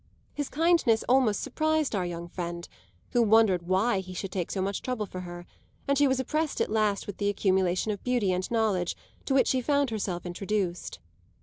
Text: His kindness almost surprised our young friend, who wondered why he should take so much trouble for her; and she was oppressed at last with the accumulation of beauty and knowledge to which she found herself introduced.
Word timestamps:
His 0.33 0.49
kindness 0.49 1.03
almost 1.07 1.41
surprised 1.41 1.93
our 1.93 2.07
young 2.07 2.27
friend, 2.27 2.67
who 3.11 3.21
wondered 3.21 3.67
why 3.67 3.99
he 3.99 4.15
should 4.15 4.31
take 4.31 4.49
so 4.49 4.59
much 4.59 4.81
trouble 4.81 5.05
for 5.05 5.19
her; 5.19 5.45
and 5.87 5.95
she 5.95 6.07
was 6.07 6.19
oppressed 6.19 6.59
at 6.59 6.71
last 6.71 7.05
with 7.05 7.17
the 7.17 7.29
accumulation 7.29 7.91
of 7.91 8.03
beauty 8.03 8.33
and 8.33 8.49
knowledge 8.49 8.95
to 9.25 9.35
which 9.35 9.49
she 9.49 9.61
found 9.61 9.91
herself 9.91 10.25
introduced. 10.25 10.97